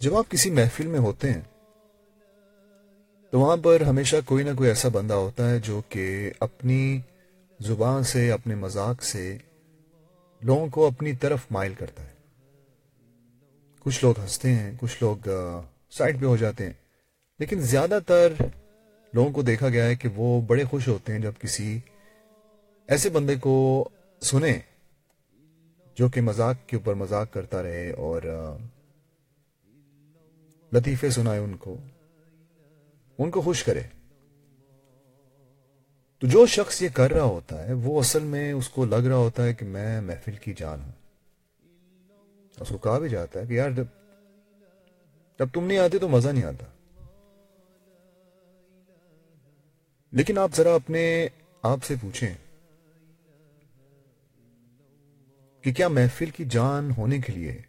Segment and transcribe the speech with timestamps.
[0.00, 1.40] جب آپ کسی محفل میں ہوتے ہیں،
[3.30, 7.00] تو وہاں پر ہمیشہ کوئی نہ کوئی ایسا بندہ ہوتا ہے جو کہ اپنی
[7.60, 9.38] زبان سے، اپنے مذاق سے
[10.40, 12.08] لوگوں کو اپنی طرف مائل کرتا ہے۔
[13.80, 15.28] کچھ لوگ ہنستے ہیں، کچھ لوگ
[15.90, 16.72] سائڈ پہ ہو جاتے ہیں۔
[17.38, 18.32] لیکن زیادہ تر
[19.12, 21.78] لوگوں کو دیکھا گیا ہے کہ وہ بڑے خوش ہوتے ہیں جب کسی
[22.86, 23.88] ایسے بندے کو
[24.20, 24.58] سنیں
[25.94, 28.22] جو کہ مذاق کے اوپر مذاق کرتا رہے اور
[30.72, 31.76] لطیفے سنائے ان کو۔
[33.18, 33.80] ان کو خوش کرے۔
[36.18, 39.16] تو جو شخص یہ کر رہا ہوتا ہے، وہ اصل میں اس کو لگ رہا
[39.16, 40.92] ہوتا ہے کہ میں محفل کی جان ہوں۔
[42.60, 43.70] اس کو کہا بھی جاتا ہے کہ یار،
[45.38, 46.66] جب تم نہیں آتے تو مزہ نہیں آتا۔
[50.12, 51.28] لیکن آپ ذرا اپنے
[51.62, 52.34] آپ سے پوچھیں
[55.62, 57.62] کہ کیا محفل کی جان ہونے کے لیے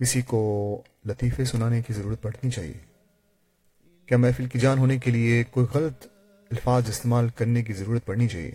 [0.00, 2.78] کسی کو لطیفے سنانے کی ضرورت پڑنی چاہیے۔
[4.06, 6.06] کیا محفل کی جان ہونے کے لیے کوئی غلط
[6.50, 8.50] الفاظ استعمال کرنے کی ضرورت پڑنی چاہیے؟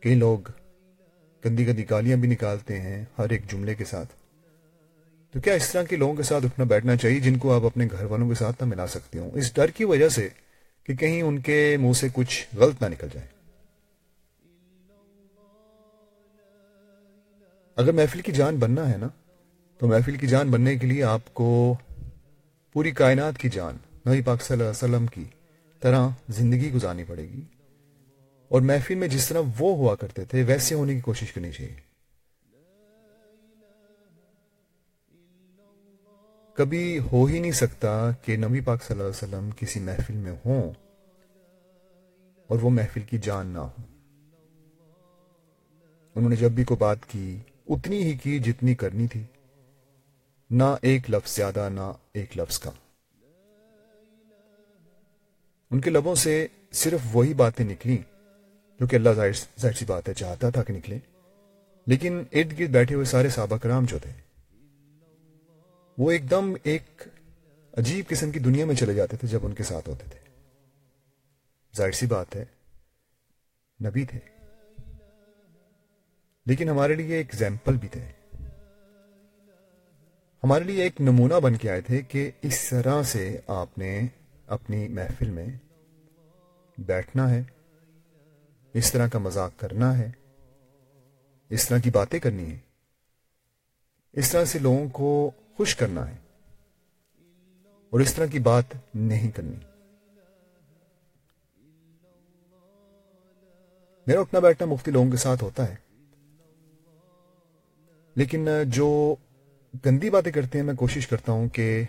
[0.00, 0.38] کئی لوگ
[1.44, 4.08] گندی گندی گالیاں بھی نکالتے ہیں ہر ایک جملے کے ساتھ۔
[5.32, 7.86] تو کیا اس طرح کے لوگوں کے ساتھ اٹھنا بیٹھنا چاہیے جن کو آپ اپنے
[7.92, 10.28] گھر والوں کے ساتھ نہ ملا سکتے ہوں؟ اس ڈر کی وجہ سے
[10.84, 13.26] کہ کہیں ان کے منہ سے کچھ غلط نہ نکل جائے۔
[17.76, 19.08] اگر محفل کی جان بننا ہے نا
[19.80, 21.74] تو محفل کی جان بننے کے لیے آپ کو
[22.72, 23.76] پوری کائنات کی جان،
[24.08, 25.24] نبی پاک صلی اللہ علیہ وسلم کی
[25.80, 27.40] طرح زندگی گزارنی پڑے گی۔
[28.48, 31.74] اور محفل میں جس طرح وہ ہوا کرتے تھے، ویسے ہونے کی کوشش کرنی چاہیے۔
[36.54, 40.32] کبھی ہو ہی نہیں سکتا کہ نبی پاک صلی اللہ علیہ وسلم کسی محفل میں
[40.46, 40.72] ہوں
[42.46, 43.82] اور وہ محفل کی جان نہ ہو۔
[46.14, 49.24] انہوں نے جب بھی کو بات کی، اتنی ہی کی جتنی کرنی تھی۔
[50.50, 52.70] نہ ایک لفظ زیادہ، نہ ایک لفظ کم۔
[55.70, 57.98] ان کے لبوں سے صرف وہی باتیں نکلی
[58.80, 60.98] جو کہ اللہ ظاہر سی بات ہے، چاہتا تھا کہ نکلے
[61.86, 64.12] لیکن ارد گرد بیٹھے ہوئے سارے صحابہ کرام جو تھے،
[65.98, 67.02] وہ ایک دم ایک
[67.78, 70.30] عجیب قسم کی دنیا میں چلے جاتے تھے جب ان کے ساتھ ہوتے تھے۔
[71.76, 72.44] ظاہر سی بات ہے،
[73.84, 74.18] نبی تھے۔
[76.46, 78.19] لیکن ہمارے لیے ایک ایگزامپل بھی تھے۔
[80.42, 83.24] ہمارے لیے ایک نمونہ بن کے آئے تھے کہ اس طرح سے
[83.54, 83.90] آپ نے
[84.46, 85.46] اپنی محفل میں
[86.78, 87.42] بیٹھنا ہے،
[88.74, 90.10] اس طرح کا مذاق کرنا ہے،
[91.50, 92.58] اس طرح کی باتیں کرنی ہے
[94.14, 96.16] اس طرح سے لوگوں کو خوش کرنا ہے
[97.92, 99.58] اور اس طرح کی بات نہیں کرنی۔
[104.06, 105.76] میرا اٹھنا بیٹھنا مفتی لوگوں کے ساتھ ہوتا ہے،
[108.16, 109.14] لیکن جو
[109.86, 111.84] گندی باتیں کرتے ہیں، میں کوشش کرتا ہوں کہ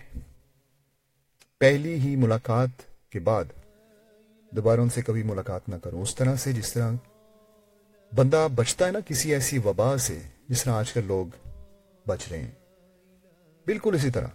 [1.58, 2.70] پہلی ہی ملاقات
[3.10, 3.44] کے بعد
[4.52, 6.92] دوبارہ ان سے کبھی ملاقات نہ کروں۔ اس طرح سے جس طرح
[8.16, 11.26] بندہ بچتا ہے نا، کسی ایسی وبا سے جس طرح آج کل لوگ
[12.08, 12.52] بچ رہے ہیں۔
[13.66, 14.28] بالکل اسی طرح۔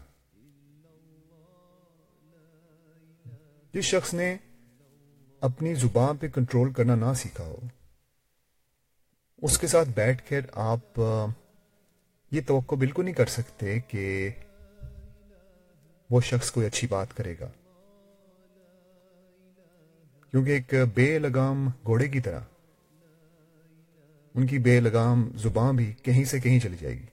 [3.73, 4.37] جس شخص نے
[5.41, 7.59] اپنی زبان پہ کنٹرول کرنا نہ سیکھا ہو،
[9.43, 11.01] اس کے ساتھ بیٹھ کر آپ
[12.31, 14.31] یہ توقع بالکل نہیں کر سکتے کہ
[16.11, 17.49] وہ شخص کوئی اچھی بات کرے گا۔
[20.31, 22.41] کیونکہ ایک بے لگام گھوڑے کی طرح،
[24.35, 27.07] ان کی بے لگام زبان بھی کہیں سے کہیں چلی جائے گی۔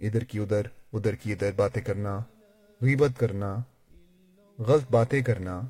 [0.00, 0.62] ادھر کی ادھر
[0.92, 2.18] ادھر کی ادھر باتیں کرنا،
[2.80, 3.56] غیبت کرنا،
[4.58, 5.60] غلط باتیں کرنا،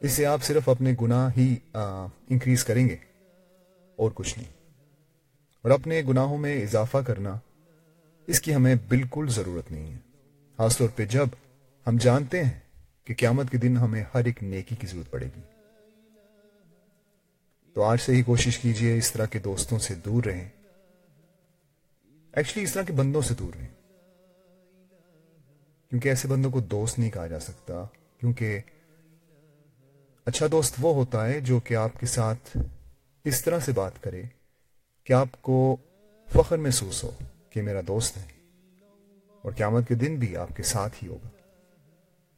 [0.00, 2.96] اس سے آپ صرف اپنے گناہ ہی انکریز کریں گے
[3.96, 4.61] اور کچھ نہیں۔
[5.62, 7.38] اور اپنے گناہوں میں اضافہ کرنا،
[8.26, 9.98] اس کی ہمیں بالکل ضرورت نہیں ہے۔
[10.56, 11.26] خاص طور پہ جب
[11.86, 12.60] ہم جانتے ہیں
[13.04, 15.40] کہ قیامت کے دن ہمیں ہر ایک نیکی کی ضرورت پڑے گی۔
[17.74, 20.48] تو آج سے ہی کوشش کیجیے اس طرح کے دوستوں سے دور رہیں۔
[22.32, 23.68] ایکچولی اس طرح کے بندوں سے دور رہیں۔
[25.90, 27.84] کیونکہ ایسے بندوں کو دوست نہیں کہا جا سکتا،
[28.20, 28.60] کیونکہ
[30.24, 32.56] اچھا دوست وہ ہوتا ہے جو کہ آپ کے ساتھ
[33.24, 34.22] اس طرح سے بات کرے۔
[35.04, 35.76] کہ آپ کو
[36.28, 37.10] فخر محسوس ہو
[37.50, 38.22] کہ میرا دوست ہے
[39.42, 41.28] اور قیامت کے دن بھی آپ کے ساتھ ہی ہوگا۔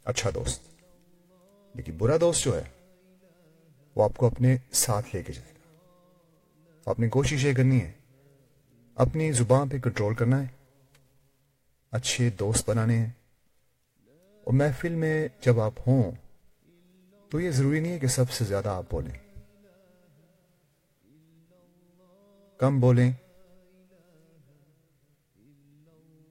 [0.05, 0.62] اچھا دوست۔
[1.75, 2.62] لیکن برا دوست جو ہے،
[3.94, 5.55] وہ آپ کو اپنے ساتھ لے کے جائے گا۔
[6.90, 7.93] آپ نے کوشش یہ کرنی ہے،
[8.94, 10.46] اپنی زبان پہ کنٹرول کرنا ہے،
[11.90, 13.11] اچھے دوست بنانے ہیں۔
[14.44, 16.12] اور محفل میں جب آپ ہوں،
[17.31, 19.24] تو یہ ضروری نہیں ہے کہ سب سے زیادہ آپ بولیں۔
[22.58, 23.12] کم بولیں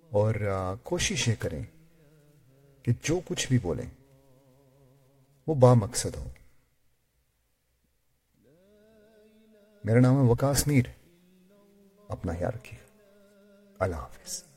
[0.10, 0.36] اور
[0.84, 1.64] کوشش یہ کریں
[2.84, 3.90] کہ جو کچھ بھی بولیں
[5.48, 6.30] وہ با مقصد ہو۔
[9.84, 10.86] میرا نام ہے وکاس میر۔
[12.08, 12.80] اپنا خیال رکھیے۔
[13.80, 14.53] اللہ حافظ۔